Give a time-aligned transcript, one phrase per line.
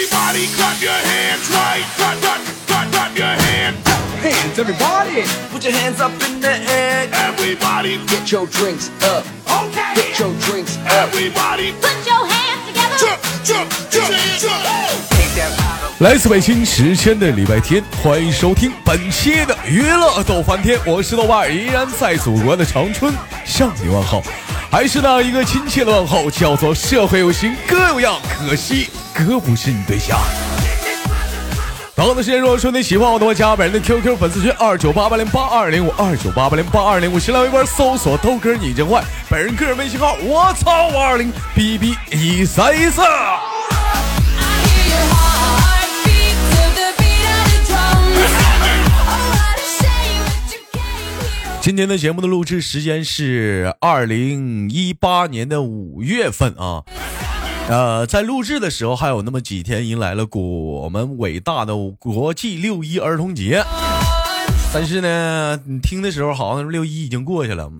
[0.00, 1.84] Everybody clap your hands right.
[1.94, 3.76] Clap, clap, clap, clap your hands.
[4.22, 5.24] Hands, everybody!
[5.52, 7.06] Put your hands up in the air.
[7.12, 9.26] Everybody, Get your drinks up.
[9.44, 9.94] okay.
[9.94, 11.12] Get your drinks up.
[11.12, 12.96] Everybody, Put your hands together.
[12.96, 15.10] jump, jump, jump, jump.
[15.10, 15.52] Take that
[15.98, 23.12] 来自北京时间的礼拜天，欢迎收听本期的娱乐逗翻天，我是豆瓣，依然在祖国的长春
[23.44, 24.22] 向你问好，
[24.70, 30.16] 还是那一个亲切的问候，叫做社会有型哥有样，可惜哥不是你对象。
[31.96, 43.02] 同的时间，如果说你喜欢我的话，加本人的 QQ 粉丝群二九八八零八二零五二九八八零八二零五，新浪微博搜索豆哥你真坏，本人个人微信号我操五二零 B B 一三一四。
[51.70, 56.82] 今天的节目的录制时间是二零一八年的五月份啊，
[57.68, 63.62] 呃，在录制的时候还有那么几天，迎来了我们伟大的国际六一儿童节。
[64.74, 67.70] 但是呢，你听的时候好像六一已经过去了。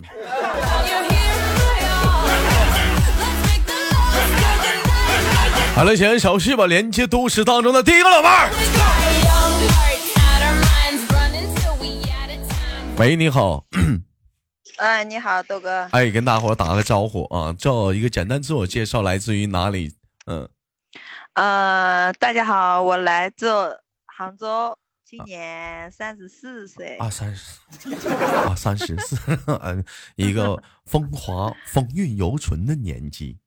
[5.74, 8.79] 好了，闲言少叙吧，连接都市当中的第一个老妹儿。
[13.00, 13.64] 喂，你好，
[14.76, 15.88] 哎，你好，豆哥。
[15.90, 19.94] 哎，跟大伙打个招呼啊，做一个简单自我介绍，来自于哪里？
[20.26, 20.46] 嗯，
[21.32, 23.48] 呃，大家好，我来自
[24.04, 26.98] 杭州，今年三十四岁。
[26.98, 27.58] 啊，三十，
[28.46, 29.16] 啊，三十四，
[29.62, 29.82] 嗯，
[30.16, 33.38] 一个风华风韵犹存的年纪。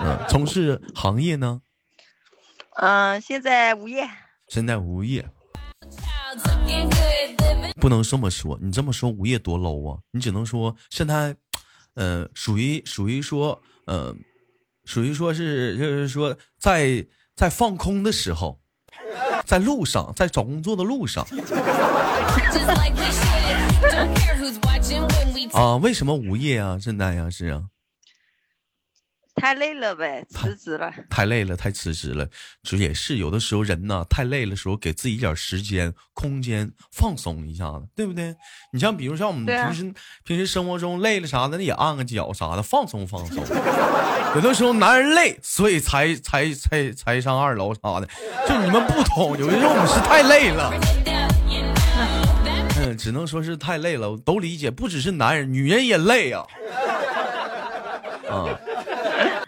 [0.00, 1.62] 嗯，从事行业呢？
[2.74, 4.10] 嗯、现在无业。
[4.48, 5.24] 现在无业，
[7.80, 9.98] 不能这么说，你这么说午夜多 low 啊。
[10.10, 11.36] 你只能说现在
[11.94, 14.14] 呃属于属于说呃
[14.84, 18.58] 属于说是，就是说在在放空的时候，
[19.44, 21.26] 在路上，在找工作的路上。
[25.52, 27.62] 啊，为什么午夜啊，现在呀，是啊。
[29.36, 30.90] 太累了呗，辞职了。
[31.10, 32.26] 太累了，太辞职了。
[32.62, 38.34] 这也是有的时候人呐，太累了时候，给自己一点时间、空间，放松一下子，对不对？
[38.72, 43.44] 你像比如像我们平时、平时生活中累了啥的，也按个脚啥的，放松放松。
[44.34, 48.08] 有的时候男人累，所以才才才才上二楼啥的，
[48.48, 50.72] 就你们不懂，有的时候我们是太累了。
[52.78, 56.42] 嗯，只能说是太累了，都理解，不只是男人，女人也累呀、
[58.28, 58.58] 啊。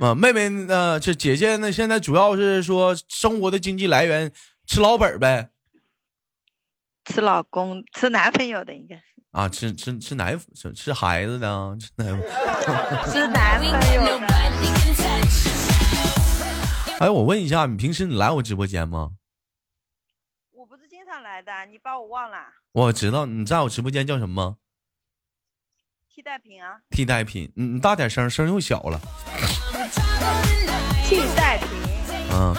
[0.00, 1.72] 啊，妹妹，呃，这姐姐呢？
[1.72, 4.32] 现在主要是说生活的经济来源
[4.64, 5.50] 吃老本儿呗，
[7.04, 12.22] 吃老公，吃男朋友的应该是啊，吃吃吃奶粉，吃吃孩子的啊，吃奶粉。
[13.10, 14.02] 吃男朋友.
[17.00, 19.10] 哎，我问一下，你平时你来我直播间吗？
[20.52, 22.38] 我不是经常来的，你把我忘了？
[22.70, 24.58] 我知道你在我直播间叫什么？
[26.08, 27.50] 替代品啊，替代品。
[27.56, 29.00] 你你大点声，声又小了。
[31.04, 31.68] 替代品。
[32.32, 32.54] 嗯，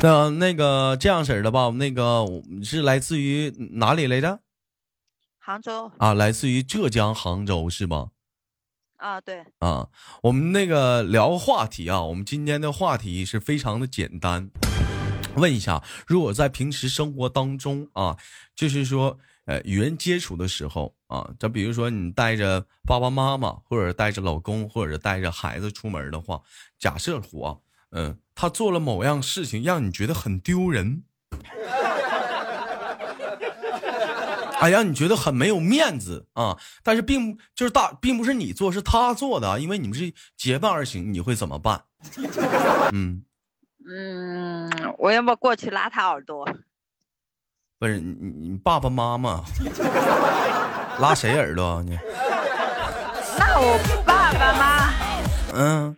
[0.00, 2.24] 那那个这样式儿的吧，那个
[2.62, 4.40] 是来自于哪里来着？
[5.38, 8.10] 杭州啊，来自于浙江杭州是吗？
[8.96, 9.88] 啊，对，啊，
[10.22, 14.48] 我们那个聊个话题啊，我们今天的话题是非常的简单。
[15.36, 18.16] 问一下，如果在平时生活当中啊，
[18.56, 26.40] 就是说，呃，与人接触的时候啊，就比如说你带着爸爸妈妈，或者带着老公，或者带着孩子出门的话，
[26.78, 31.04] 假设我，嗯、他做了某样事情让你觉得很丢人，
[34.60, 36.58] 哎，让你觉得很没有面子啊！
[36.82, 41.84] 但是并就是大，并不是你做，是他做的，因为你们是结伴而行，你会怎么办？
[42.92, 43.22] 嗯，
[43.86, 46.48] 嗯，我要么过去拉他耳朵，
[47.84, 49.44] 不是你你你爸爸妈妈
[50.98, 51.82] 拉谁耳朵啊？
[51.84, 51.98] 你
[53.38, 54.90] 那我爸爸妈，
[55.52, 55.94] 嗯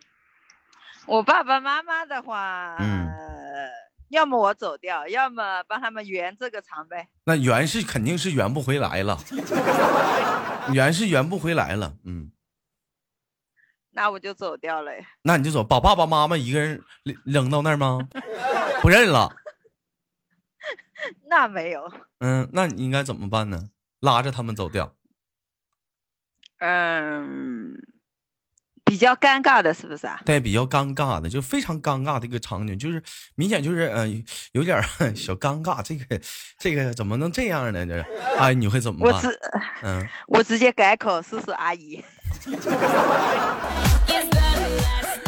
[1.06, 3.08] 我爸爸妈妈的话，嗯
[4.08, 7.06] 要么我走掉，要么帮他们圆这个场呗。
[7.22, 9.16] 那圆是肯定是圆不回来了，
[10.74, 11.94] 圆是圆不回来了。
[12.04, 12.32] 嗯，
[13.92, 14.90] 那我就走掉了。
[15.22, 18.00] 那你就走，把爸爸妈妈一个人扔扔到那儿吗？
[18.82, 19.32] 不认了。
[21.28, 23.68] 那没有，嗯，那你应该怎么办呢？
[24.00, 24.94] 拉着他们走掉。
[26.58, 27.74] 嗯，
[28.84, 30.20] 比较尴尬的，是不是啊？
[30.24, 33.02] 对，比较尴尬的，就非常尴尬的一个场景，就是
[33.34, 34.06] 明显就是呃
[34.52, 34.80] 有点
[35.14, 35.82] 小尴尬。
[35.82, 36.20] 这个
[36.58, 37.84] 这个怎么能这样呢？
[37.86, 38.06] 这是，
[38.38, 39.14] 哎，你会怎么办？
[39.14, 39.40] 我直
[39.82, 42.02] 嗯，我直接改口，叔叔阿姨。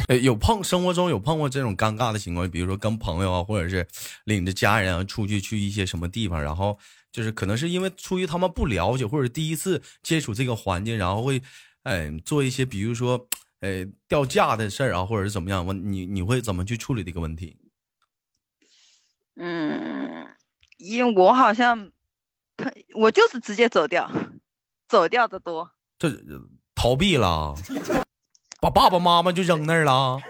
[0.08, 3.86] 呃，有碰生活中有碰过这种尴尬的情况，比如说跟朋友啊，或者是
[4.24, 6.78] 领着家人啊出去去一些什么地方，然后
[7.12, 11.42] 就是可能是因为出于他们不了解或者第一次接触这个环境，然后会，
[11.82, 13.28] 哎、做一些比如说，
[13.60, 17.58] 哎，掉价的事儿啊，或者是怎么样，我你你会怎么去处理这个问题？
[19.36, 20.26] 嗯，
[20.78, 21.92] 因为我好像，
[22.94, 24.10] 我就是直接走掉，
[24.88, 25.70] 走掉的多。
[25.98, 26.10] 这
[26.74, 27.54] 逃避了，
[28.60, 29.92] 把爸爸妈妈就扔那儿了，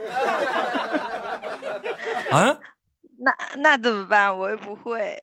[2.30, 2.56] 啊？
[3.20, 4.36] 那那怎么办？
[4.38, 5.18] 我又不会。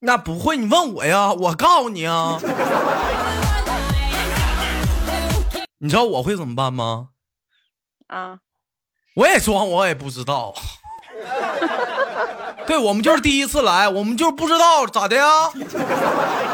[0.00, 2.38] 那不会，你问我呀，我告诉你啊。
[5.78, 7.08] 你知道我会怎么办吗？
[8.08, 8.38] 啊，
[9.14, 10.54] 我也装，我也不知道。
[12.70, 15.24] 对我们就是第一次来，我们就是不知道咋的呀。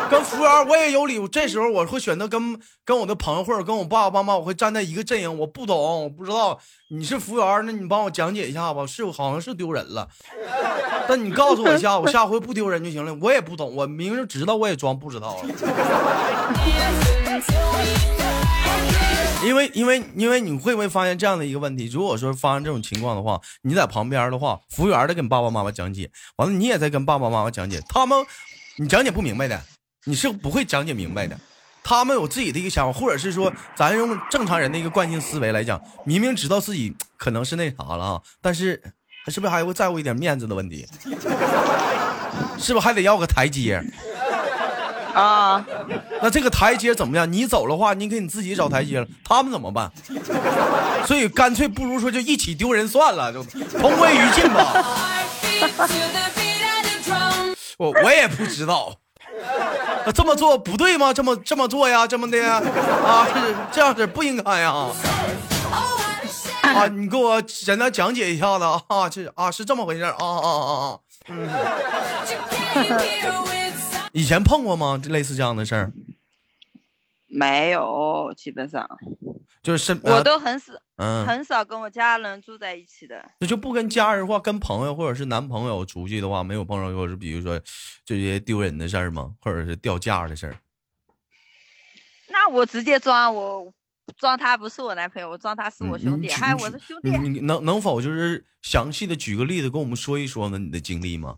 [0.08, 5.38] 跟服务员我也有理，这时候我会选择跟跟我的朋友或者跟我爸爸妈妈，我会站在一个阵营。
[5.38, 6.58] 我不懂，我不知道
[6.88, 8.86] 你是服务员，那你帮我讲解一下吧。
[8.86, 10.08] 是好像是丢人了，
[11.06, 13.14] 但你告诉我一下，我下回不丢人就行了。
[13.20, 15.36] 我也不懂，我明明知道，我也装不知道。
[19.44, 21.86] 因为因为因为你会不会发现这样的一个问题？
[21.86, 28.18] 如果说发生这种情况的话，你在旁边的话，服务员在跟爸爸妈妈讲解，完了你也在跟爸爸妈妈讲解，他们
[28.76, 29.62] 你讲解不明白的，
[30.04, 31.38] 你是不会讲解明白的。
[31.84, 38.82] 他们有自己的一个想法，或者是说，咱用正常人的一个惯性思维来讲，明明知道自己可能是那啥了啊，但是
[39.28, 40.84] 是不是还会在乎一点面子的问题？
[42.58, 43.80] 是不是还得要个台阶？
[45.16, 45.64] 啊，
[46.20, 47.30] 那这个台阶怎么样？
[47.32, 49.90] 你走的话，你给你自己找台阶了，他们怎么办？
[51.06, 53.42] 所以干脆不如说就一起丢人算了，就
[53.78, 54.84] 同归于尽吧。
[57.78, 58.94] 我我也不知道，
[60.04, 61.12] 那这么做不对吗？
[61.14, 62.06] 这么这么做呀？
[62.06, 62.38] 这么的？
[62.46, 63.26] 啊，
[63.72, 64.72] 这样子不应该呀？
[66.62, 70.98] 啊，你给我简单讲解一下子啊，这啊是这么回事啊啊啊啊！
[71.28, 71.48] 嗯，
[74.16, 74.98] 以前碰过吗？
[75.10, 75.92] 类似这样的事儿，
[77.26, 78.88] 没有，基本上
[79.62, 83.22] 就是身我都很少嗯，很少跟我家人住在一起的。
[83.40, 87.60] 那就不跟家人或跟朋友或者是男朋友出去的话，没有碰上过是比如说
[88.06, 89.34] 这些丢人的事儿吗？
[89.42, 90.56] 或者是掉价的事儿？
[92.28, 93.70] 那我直接装我
[94.16, 97.10] 装他不是我男朋友，我装他是我兄弟，嗯你举还有你我的兄弟。
[97.18, 100.58] 你能能否就是详细的举个例子跟我们说一说呢？
[100.58, 101.36] 你的经历吗？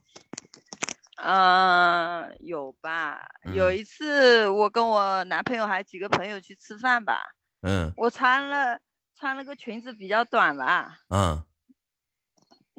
[1.24, 3.26] 嗯，有吧？
[3.54, 3.76] 有嗯。
[3.76, 7.20] 一次我跟我男朋友还几个朋友去吃饭吧，
[7.62, 7.92] 嗯。
[7.96, 8.78] 我穿了
[9.18, 11.42] 穿了个裙子比较短吧，嗯，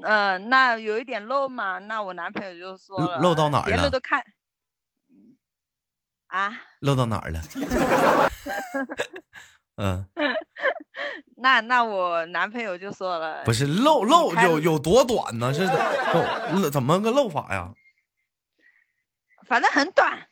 [0.01, 4.23] 嗯、那有一点露嘛，那我男朋友就说露了，露到哪儿了别人都看，
[6.27, 7.41] 啊， 露到哪儿了？
[9.75, 10.05] 嗯，
[11.37, 15.51] 那那我男朋友就说了，不是露露有有多短呢？
[15.53, 17.73] 是漏漏怎么个露法呀？
[19.49, 20.27] 反正很短，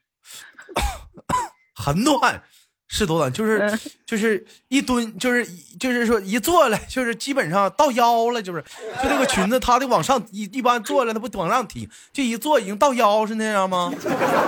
[1.75, 2.43] 很短，
[2.89, 3.33] 是多短？
[3.33, 5.45] 就是嗯 就是一蹲，就是
[5.81, 8.63] 就是说一坐了，就是基本上到腰了，就是
[9.03, 13.91] 就那个裙子，它得往上一一般坐了，它不往上提，就一坐已经到腰是那样吗？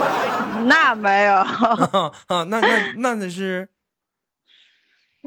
[0.66, 3.68] 那没有， 啊，那那那那是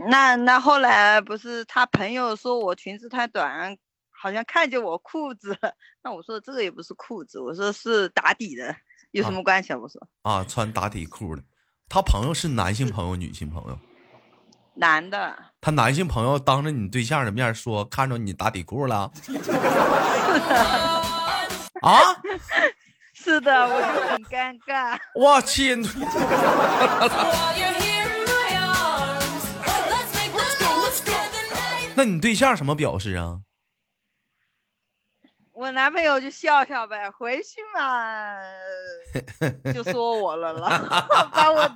[0.07, 3.77] 那那后来不是他朋友说我裙子太短，
[4.21, 5.73] 好像看见我裤子了，
[6.03, 8.75] 那我说这个也不是裤子，我说是打底的，
[9.11, 9.79] 有什啊么关系啊？
[9.79, 11.41] 我说啊，穿打底裤的。
[11.89, 13.77] 他朋友是男性朋友，女性朋友。
[14.75, 19.11] 男的，他男性朋友当着你对象的面说看着你打底裤了。
[21.81, 21.99] 啊！
[23.13, 24.99] 是的，我就很尴尬。
[25.15, 25.75] 我去，
[31.95, 33.39] 那你对象什么表示啊？
[35.62, 38.36] 我男朋友就笑笑呗，回去嘛，
[39.72, 40.68] 就说我了了，
[41.32, 41.72] 把我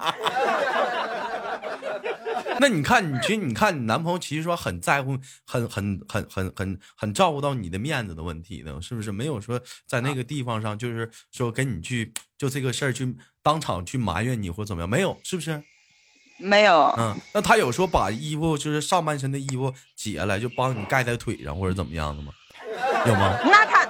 [2.60, 5.15] 那你看，你其实你看，你男朋友其实说很在乎，
[5.46, 9.12] 很很很很很很照顾到你的面子的问题呢，是不是？
[9.12, 15.62] 没有说在那个地方上，就是说跟你去就这个事儿去当场去埋怨你或怎么样，没有，是不是？
[16.39, 22.34] 没有，嗯，那他有说把衣服就是上半身的衣服解下来，就帮你盖在腿上或者怎么样的吗？
[23.05, 23.39] 有吗？
[23.43, 23.85] 那他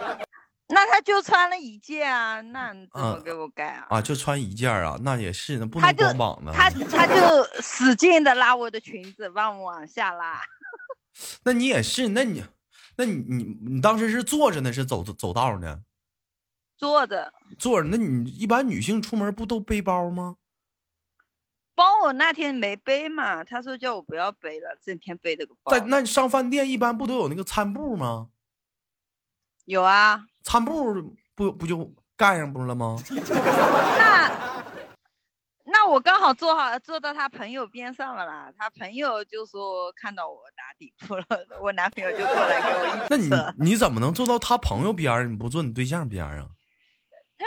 [0.67, 3.87] 那他就穿了一件啊，那你怎么嗯给我盖啊？
[3.89, 6.51] 啊，就穿一件啊，那也是，那不能光膀子。
[6.51, 10.41] 他他就使劲的拉我的裙子，往我往下拉。
[11.43, 12.43] 那你也是，那你，
[12.97, 15.81] 那你你你当时是坐着呢，是走走道呢？
[16.77, 20.35] 坐着，坐着，那你一般女性出门不都背包吗？
[21.73, 25.71] 包我那天没背嘛，他说叫我不要背了，整天背这个包。
[25.71, 28.29] 在那你上饭店一般不都有那个餐布吗？
[29.65, 30.93] 有啊，餐布
[31.35, 32.97] 不不就盖上不了吗？
[33.97, 34.31] 那
[35.67, 41.25] 那我刚好坐好坐到他朋友边上了啦，他朋友就说看到我打底裤了，
[41.61, 43.29] 我男朋友就过来给我 那你。
[43.71, 45.25] 你怎么能坐到他朋友边儿？
[45.25, 46.45] 你不坐你对象边儿啊？
[47.37, 47.45] 那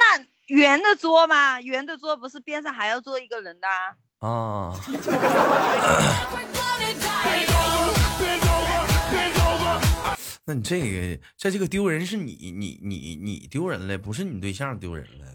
[0.54, 3.94] 圆的桌吗，圆的桌不是边上还要坐一个人的啊？
[4.28, 4.74] 啊，
[10.48, 15.26] 那你这个在这个丢人是你你你你丢人了，不是你对象丢人了。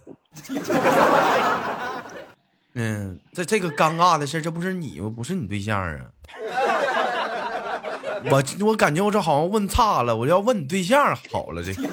[2.73, 5.99] 嗯，在这个尴尬的事，这不是你吗，不是你对象啊。
[8.31, 11.61] 我我感觉我这好像问差了，我要问你对象好了。
[11.63, 11.83] 这个，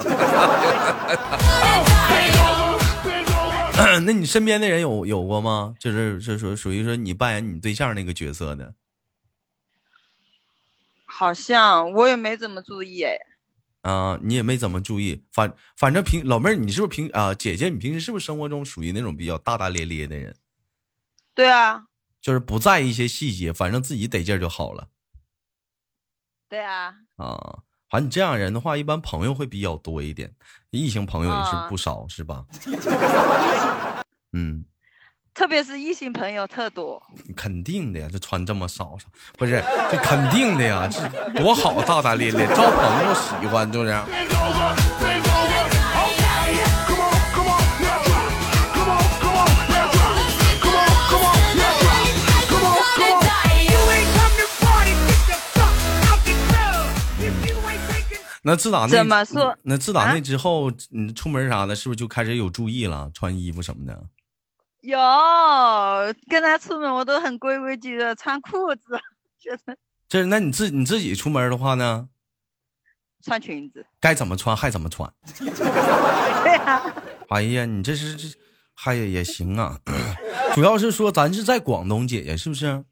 [4.03, 5.75] 那你身边的人有有过吗？
[5.79, 8.73] 就是是属属于说你扮演你对象那个角色的
[11.11, 13.17] 好像我也没怎么注意哎。
[13.81, 15.23] 啊、你也没怎么注意。
[15.31, 20.35] 反反正平老妹儿，你是不是平啊、姐姐，你平时是不是生活中属于那种比较大大咧咧的人？
[21.33, 21.85] 对啊，
[22.21, 24.89] 就是不在意一些细节，反正自己得劲儿就好了
[26.47, 27.63] 对啊，啊。
[27.89, 30.33] 反正你这样人的话，一般朋友会比较多一点，
[30.69, 32.45] 异性朋友也是啊不少，是吧？
[34.31, 34.63] 嗯，
[35.33, 37.01] 特别是异性朋友特多，
[37.35, 38.97] 肯定的呀，这穿这么少，
[39.37, 43.95] 不是，这肯定的呀，这多好，大大咧咧，招朋友喜欢，就是。
[58.43, 59.55] 那自打那，怎么说？
[59.61, 64.03] 那自打那之后，你出门啥的，是不是就开始有注意了，穿衣服什么的。
[64.81, 64.99] 有
[66.29, 68.99] 跟他出门我都很规规矩矩的穿裤子，
[69.39, 69.77] 觉得
[70.09, 72.09] 这那你自你自己出门的话呢，
[73.23, 73.85] 穿裙子。
[73.99, 75.11] 该怎么穿还怎么穿。
[75.37, 76.93] 对啊，
[77.29, 78.27] 哎呀，你这是这，
[78.83, 79.79] 哎呀也行啊。
[80.53, 82.83] 主要是说咱是在广东，姐姐是不是？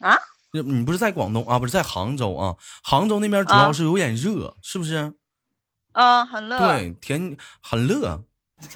[0.00, 0.18] 啊，
[0.52, 1.58] 你不是在广东啊？
[1.58, 2.54] 不是在杭州啊？
[2.82, 5.14] 杭州那边主要啊是有点热，是不是？
[5.92, 6.58] 嗯，很热。
[6.58, 8.22] 对，天很热，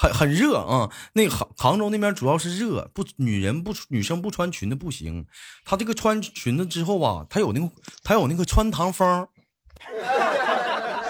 [0.00, 5.26] 很很热啊、那个杭杭州那边主要是热，不女人不女生不穿裙子不行。
[5.64, 7.68] 她这个穿裙子之后吧，她有那个
[8.04, 9.26] 她有那个穿堂风，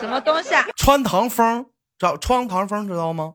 [0.01, 0.65] 什么东西啊？
[0.75, 1.65] 穿堂风，
[1.99, 3.35] 知道穿堂风知道吗？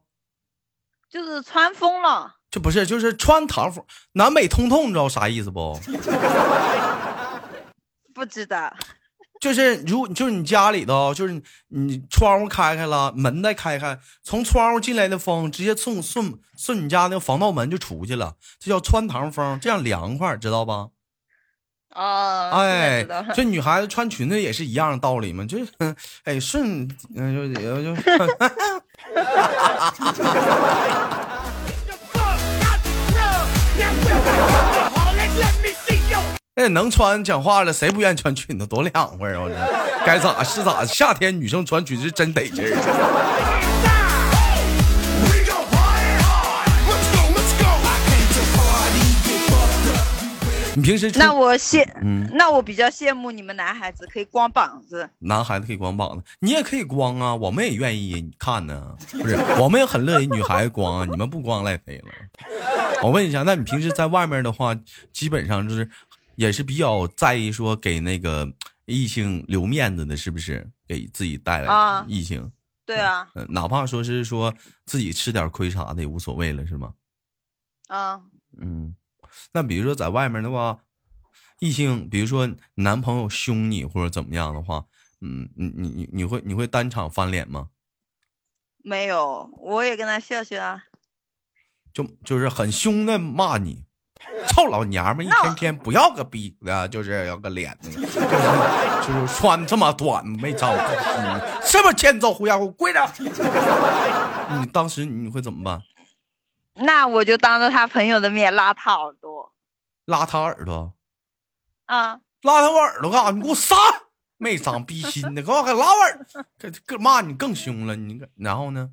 [1.07, 2.37] 就是穿风了。
[2.49, 5.79] 这不是，就是穿堂风，南北通透，你知道啥意思不？
[8.15, 8.75] 不知道。
[9.43, 20.87] 就是如果就是你家里头，就是你你窗户开开了，门再开开，从窗户进来的风直接顺顺顺你家那个防盗门就出去了，这叫穿堂风，这样凉快，知道吧？
[21.93, 25.67] 哦，哎这女孩子穿裙子也是一样的道理嘛，就是
[26.23, 28.01] 哎顺，嗯、就就就
[36.55, 38.67] 那能穿讲话了，谁不愿意穿裙子？
[38.67, 39.41] 多凉快啊！
[39.41, 39.55] 我这
[40.05, 42.69] 该咋是咋，夏天女生穿裙子真得劲儿。
[45.25, 46.69] We gon' party hard.
[46.85, 47.65] Let's go, let's go.
[47.89, 50.75] I came to party, get fucked up.
[50.75, 55.09] 你平时那我羡，嗯那我比较羡慕你们男孩子可以光膀子。
[55.17, 58.95] 男孩子可以光膀子，你也可以光啊，我们也愿意看呢。
[59.11, 62.05] 不是，我们也很乐意女孩子光啊，你们不光赖谁了？
[63.01, 64.75] 我问一下，那你平时在外面的话，
[65.11, 65.89] 基本上就是
[66.35, 68.51] 也是比较在意说给那个
[68.85, 70.69] 异性留面子的，是不是？
[70.87, 72.51] 给自己带来啊异性，
[72.85, 74.53] 对啊，嗯、哪怕说是说
[74.85, 76.93] 自己吃点亏啥的也无所谓了，是吗？
[77.87, 78.21] 啊，
[78.59, 78.95] 嗯，
[79.53, 80.83] 那比如说在外面的话，
[81.59, 84.85] 异性，比如说男朋友凶你或者怎么样的话，
[85.21, 87.69] 嗯，你你你你会你会当场翻脸吗？
[88.83, 90.83] 没有，我也跟他笑笑啊。
[91.93, 93.85] 就就是很凶的骂你，
[94.47, 102.33] 臭老娘们，一天天不要个逼的，就是要个脸，就是就是穿这么短没长个心，是不是欠揍？
[102.33, 103.07] 胡家伙，跪着！
[104.59, 105.81] 你当时你会怎么办？
[106.75, 109.51] 那我就当着他朋友的面拉他耳朵
[110.05, 110.93] 拉他耳朵，
[111.85, 113.31] 啊，拉他我耳朵干啥？
[113.31, 113.75] 你给我撒！
[114.37, 116.25] 没长逼心的，给我给拉我耳，
[116.57, 117.95] 这这骂你更凶了。
[117.95, 118.89] 你然后呢？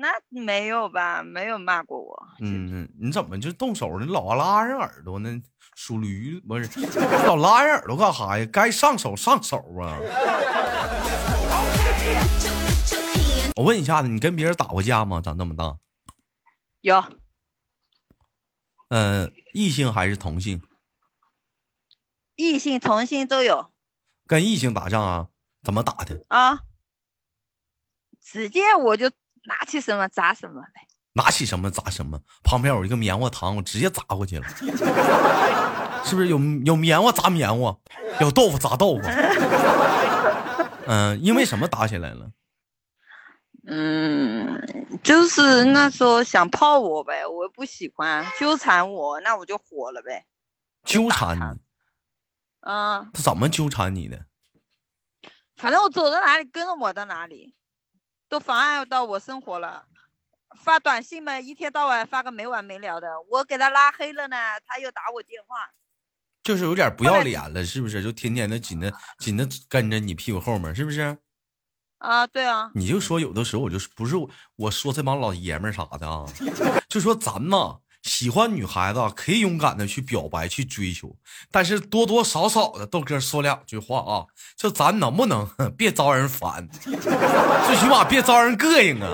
[0.00, 1.22] 那没有吧？
[1.22, 2.28] 没有骂过我。
[2.40, 4.06] 嗯，你怎么就动手呢？
[4.06, 5.42] 老拉人耳朵呢？
[5.74, 6.80] 属驴不是？
[7.26, 8.46] 老拉人耳朵干啥呀？
[8.52, 9.98] 该上手上手啊！
[13.56, 15.20] 我问一下子，你跟别人打过架吗？
[15.20, 15.76] 长这么大，
[16.80, 17.04] 有
[18.88, 20.62] 嗯、异性还是同性？
[22.36, 23.70] 异性、同性都有
[24.26, 25.28] 跟异性打仗啊？
[25.62, 26.24] 怎么打的？
[26.28, 26.60] 啊。
[28.20, 29.10] 直接我就
[29.48, 30.86] 拿起什么砸什么呗。
[31.14, 34.46] 拿起什么砸什么，旁边有一个棉花糖，我直接砸过去了，
[36.04, 37.76] 是不是有有棉花砸棉花，
[38.20, 39.02] 有豆腐砸豆腐？
[40.86, 42.30] 嗯、因为什么打起来了？
[43.66, 50.24] 嗯，就是那时候想泡我呗，我又不喜欢纠缠我，那我就火了呗。
[50.84, 51.42] 纠缠你，
[52.60, 54.24] 嗯，他怎么纠缠你的？
[55.56, 57.54] 反正我走到哪里跟着我到哪里，
[58.28, 59.84] 都妨碍到我生活了。
[60.56, 65.70] 发短信嘛，一天到晚发个没完没了的，我给他拉黑了呢，他又打我电话。
[66.42, 68.02] 就是有点不要脸了，是不是？
[68.02, 71.18] 就天天的紧的紧的跟着你屁股后面，是不是？
[71.98, 74.14] 啊，对啊，你就说有的时候我就是不是
[74.56, 76.24] 我说这帮老爷们儿啥的啊，
[76.88, 81.16] 就说咱呐喜欢女孩子啊可以勇敢的去表白去追求，
[81.50, 84.24] 但是多多少少的豆哥说两句话啊，
[84.56, 89.08] 就咱能不能哼 别招人烦， 最起码别招人膈应啊。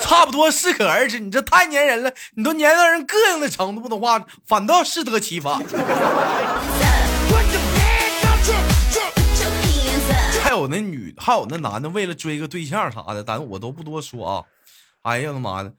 [0.00, 5.60] 差不多适可而止，你这太粘人了，你都粘到人膈应的程度的话，反倒适得其反。
[10.42, 14.44] 还有那女，还有那男的，为了追个对象啥的，咱我都不多说啊。
[15.06, 15.72] 哎呀他妈的，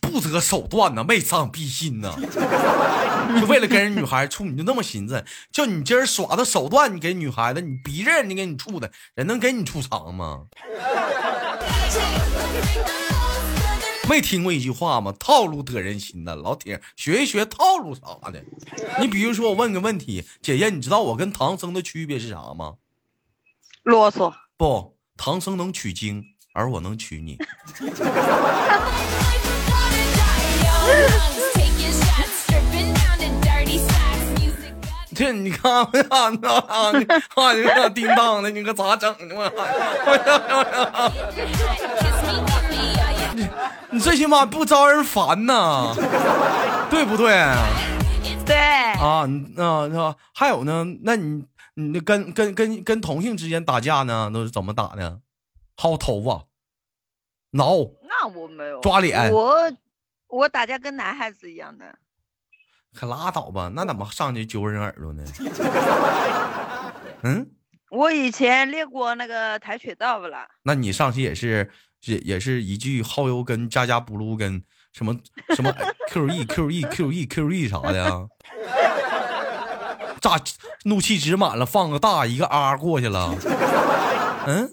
[0.00, 2.14] 不择手段呐，为伤必信呐，
[3.40, 10.46] 就为了跟人女孩处，你就那么寻思，就你今儿耍的手段，你给女孩子，你逼着人家给你处的，人能给你处长吗？
[14.08, 15.12] 没听过一句话吗？
[15.18, 18.44] 套路得人心呐，老铁，学一学套路啥的。
[19.00, 22.74] 你比如说，我问个问题，姐姐，你知道我跟唐僧的区别是啥吗？
[23.82, 24.32] 啰嗦。
[24.56, 26.24] 不，唐僧能取经，
[26.56, 27.38] 而我能娶你。
[35.14, 35.88] 这你看，啊，
[36.92, 39.34] 你看，你看，叮当的，你可咋整呢？
[39.34, 39.50] 我，
[43.90, 45.94] 你最起码不招人烦呐，
[46.90, 47.32] 对不对？
[48.44, 50.84] 对，啊，你啊，那、还有呢？
[51.02, 55.18] 那你你跟跟跟跟同性之间打架呢，都是怎么打的？
[55.76, 56.46] 薅头发、
[57.50, 59.72] 挠，那我没有抓脸我
[60.28, 61.98] 我打架跟男孩子一样的。
[62.94, 63.70] 可拉倒吧？
[63.74, 65.22] 那怎么上去揪人耳朵呢？
[67.22, 67.50] 嗯，
[67.90, 70.48] 我以前练过那个跆拳道不啦？
[70.62, 71.70] 那你上去也是
[72.04, 74.62] 也也是一句耗油跟加加布鲁跟
[74.92, 75.14] 什么
[75.54, 75.70] 什么
[76.08, 78.26] Q E Q E Q E Q E 啥的啊？
[80.20, 80.40] 炸
[80.84, 83.34] 怒气值满了，放个大一个 R 过去了。
[84.46, 84.70] 嗯，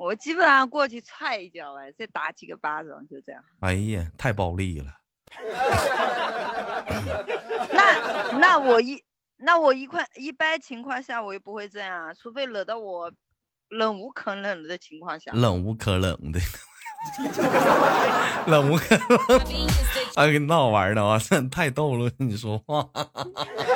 [0.00, 3.44] 我基本上过去踹一脚呗，再打几个巴掌，就这样。
[3.60, 4.86] 哎呀，太暴力了。
[7.70, 9.04] 那那我一
[9.36, 13.12] 那我一块一般情况下我也不会这样啊，除非惹到我
[13.68, 15.32] 忍无可忍的情况下。
[15.34, 16.40] 忍无可忍的，
[18.48, 19.40] 冷无可冷，
[20.16, 22.88] 哎，跟闹玩呢啊，这太逗了，你说话，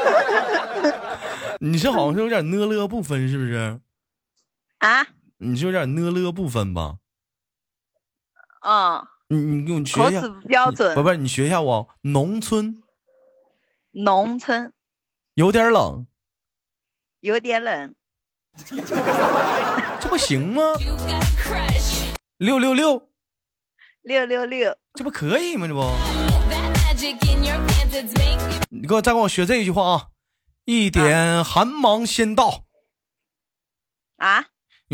[1.60, 3.78] 你这好像是有点呢了不分，是不是？
[4.78, 5.06] 啊，
[5.44, 6.96] 你是有点呢了不分吧？
[8.66, 12.82] 嗯，你你给我学一下口齿，标准不，不是你学一下我，农村
[13.90, 14.72] 农村
[15.34, 16.06] 有点冷，
[17.20, 17.94] 有点冷，
[20.00, 20.62] 这不行吗？
[22.38, 23.10] 六六六，
[24.02, 25.66] 六六六，这不可以吗？
[25.66, 25.80] 这不，
[28.70, 30.08] 你给我再给我学这一句话啊！
[30.64, 32.64] 一点寒芒先到。
[34.16, 34.46] 啊，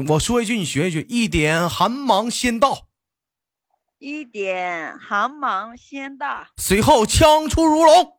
[0.08, 1.06] 我说一句，你学一句。
[1.08, 2.86] 一点寒芒先到，
[3.98, 8.18] 一点寒芒先到，随后枪出如龙。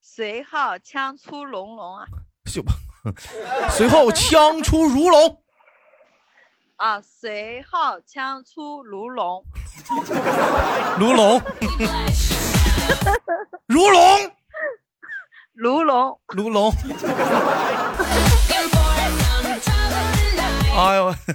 [0.00, 2.06] 随后枪出隆隆啊。
[2.50, 2.64] 就
[3.70, 5.42] 随后枪出如龙，
[6.76, 9.44] 啊，随后枪出如龙，
[10.98, 11.40] 如龙，
[13.66, 14.32] 如龙，
[15.54, 16.72] 如龙，如龙。
[20.78, 21.12] 哎呦，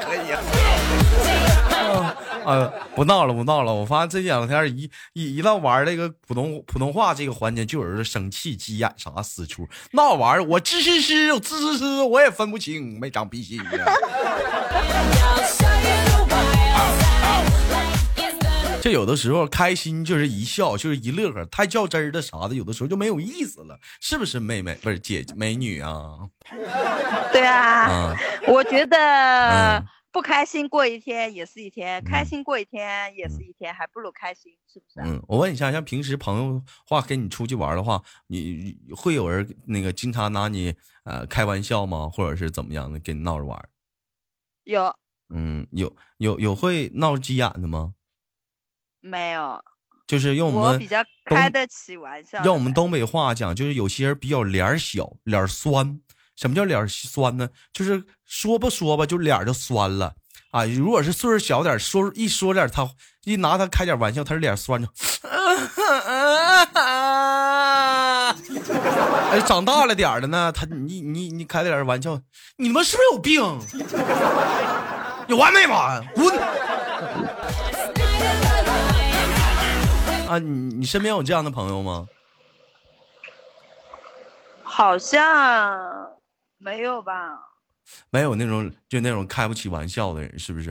[0.00, 0.40] 可以啊！
[2.44, 3.74] 啊，不闹了，不闹了。
[3.74, 9.68] 我发现这两天一一一到玩这个普通普通话这个环节，就有人生气、急眼啥死出。
[9.90, 13.60] 那玩意儿，我吱吱吱，我吱吱吱，我也分不清，没长鼻心
[18.80, 18.82] 呢。
[18.82, 24.40] 这有的时候开心就是一笑，就是一乐呵，太较真儿的啥的，有的时候就没有意思了，是不是？
[24.40, 26.28] 妹妹不是姐姐美女啊？
[27.32, 28.16] 对啊，啊，
[28.48, 35.04] 我觉得嗯不开心过一天也是一天，开心过一天也是一天，还不如开心，是不是啊？
[35.06, 42.08] 嗯，我问一下，像平时朋友话跟你出去玩的话，你会有人那个经常拿你呃开玩笑吗？
[42.12, 43.68] 或者是怎么样的跟你闹着玩？
[44.64, 44.92] 有
[45.32, 47.94] 嗯，有有有会闹急眼的吗？
[49.00, 49.60] 没有？
[50.06, 52.42] 就是用我们我比较开得起玩笑。
[52.44, 56.00] 用我们东北话讲，就是有些人比较脸小，脸酸。
[56.36, 57.48] 什么叫脸酸呢？
[57.72, 60.14] 就是说不说吧，就脸就酸了
[60.50, 60.64] 啊。
[60.64, 62.88] 如果是岁数小点，说一说点他
[63.24, 64.88] 一拿他开点玩笑，他是脸酸就。
[69.30, 72.20] 哎，长大了点的呢，他你你你开点玩笑，
[72.56, 73.60] 你们是不是有病？
[75.28, 76.04] 有完没完？
[76.14, 76.36] 滚！
[80.30, 82.06] 啊，你你身边有这样的朋友吗？
[84.62, 86.12] 好像
[86.56, 87.36] 没有吧？
[88.10, 90.70] 没有那种就那种开不起玩笑的人，是不是？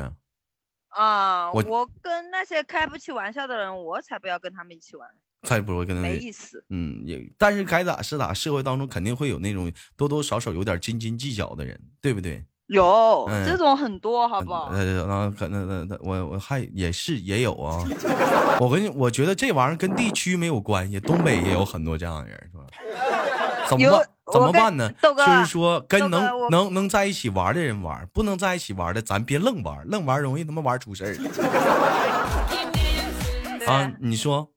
[0.87, 5.09] 啊，我我跟那些开不起玩笑的人，我才不要跟他们一起玩，
[5.43, 6.63] 才不会跟他没们意思。
[6.69, 12.45] 嗯，也但是该咋是咋，社会当中肯定会有那种多多少少有点斤斤计较的人，对不对？
[12.69, 14.69] 有、嗯这种很多，好不好？
[14.71, 17.83] 呃，然后可能那那我我还也是也有啊，
[18.61, 22.63] 我跟你我觉得这玩意儿跟地区没有关系，东北也有很多这样的人，是吧？
[23.67, 24.07] 怎么办？
[24.31, 24.91] 怎么办呢？
[25.01, 31.15] 就是说跟能能能在一起玩的人玩，不能在一起玩的咱别愣玩，愣玩容易他妈玩出事儿
[33.67, 33.91] 啊！
[33.99, 34.51] 你说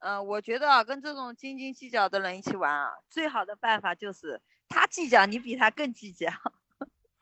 [0.00, 6.28] 呃，我觉得啊，跟这种斤斤计较的人一起玩啊，最好的办法就是他计较，你比他更计较；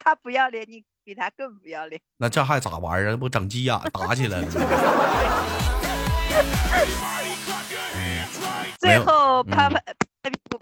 [0.09, 2.01] 他不要脸，你比他更不要脸。
[2.17, 3.15] 那这还咋玩啊？
[3.15, 4.49] 不整急眼打起来了
[8.81, 9.75] 最有后拍嗯
[10.23, 10.59] 拍不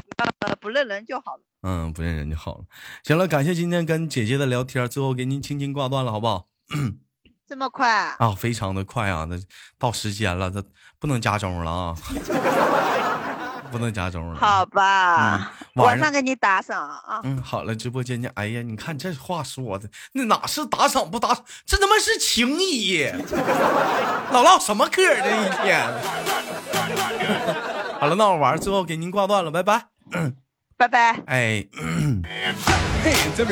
[0.62, 1.42] 不认人就好了。
[1.62, 2.64] 嗯，不认人就好了。
[3.04, 6.48] 行了，感谢今天跟姐姐的聊天，最后给您轻轻挂断了，好不好？
[7.46, 8.16] 这么快啊？
[8.18, 9.36] 啊，非常的快啊，那
[9.78, 10.60] 到时间了，这
[10.98, 11.94] 不能加钟了啊，
[13.70, 14.38] 不能加钟了。
[14.38, 17.20] 好吧，嗯晚上给你打赏啊。
[17.24, 18.30] 嗯，好了，直播间见。
[18.34, 23.04] 哎呀，你看这话说的，那哪是打赏不打赏，这他妈是情谊，
[24.32, 25.86] 老唠什么嗑儿这一天。
[28.00, 29.86] 好了，那我玩儿，最后给您挂断了，拜拜。
[30.76, 31.16] 拜拜。
[31.26, 31.64] 哎。
[33.38, 33.46] Up.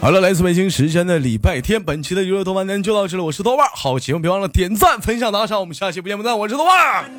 [0.00, 7.10] 好了，来自北京时间的礼拜天，本期的娱乐豆瓣天就到这里，我是豆瓣，好节目别忘了点赞、分享、打赏，我们下期不见不散，我是豆瓣